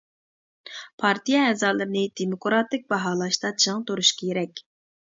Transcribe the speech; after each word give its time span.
پارتىيە 1.03 1.43
ئەزالىرىنى 1.51 2.05
دېموكراتىك 2.23 2.91
باھالاشتا 2.97 3.55
چىڭ 3.63 3.89
تۇرۇش 3.91 4.15
كېرەك. 4.25 4.69